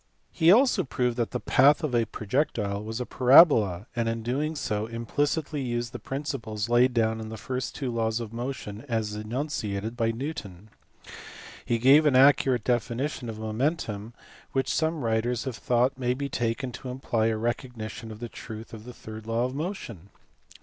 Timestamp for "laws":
7.91-8.19